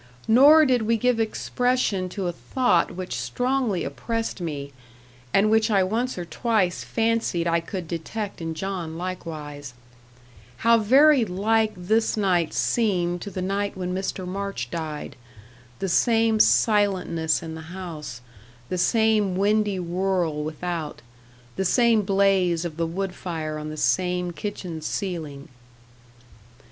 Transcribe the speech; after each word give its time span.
Nor 0.27 0.65
did 0.65 0.81
we 0.81 0.97
give 0.97 1.19
expression 1.19 2.09
to 2.09 2.25
a 2.25 2.31
thought 2.31 2.89
which 2.95 3.19
strongly 3.21 3.83
oppressed 3.83 4.41
me, 4.41 4.73
and 5.31 5.51
which 5.51 5.69
I 5.69 5.83
once 5.83 6.17
or 6.17 6.25
twice 6.25 6.83
fancied 6.83 7.45
I 7.45 7.59
could 7.59 7.87
detect 7.87 8.41
in 8.41 8.55
John 8.55 8.97
likewise 8.97 9.75
how 10.65 10.79
very 10.79 11.23
like 11.23 11.73
this 11.77 12.17
night 12.17 12.51
seemed 12.51 13.21
to 13.21 13.29
the 13.29 13.43
night 13.43 13.77
when 13.77 13.93
Mr. 13.93 14.27
March 14.27 14.71
died; 14.71 15.15
the 15.77 15.87
same 15.87 16.39
silentness 16.39 17.43
in 17.43 17.53
the 17.53 17.61
house 17.69 18.21
the 18.69 18.79
same 18.79 19.35
windy 19.35 19.77
whirl 19.77 20.43
without 20.43 21.03
the 21.57 21.63
same 21.65 22.01
blaze 22.01 22.65
of 22.65 22.75
the 22.77 22.87
wood 22.87 23.13
fire 23.13 23.59
on 23.59 23.69
the 23.69 23.77
same 23.77 24.31
kitchen 24.31 24.81
ceiling. 24.81 25.47